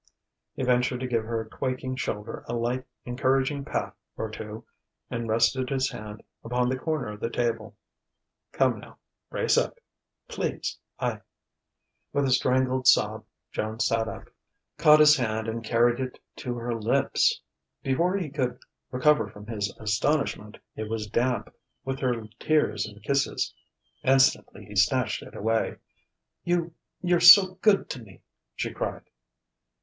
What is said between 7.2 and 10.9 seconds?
table. "Come, now brace up please.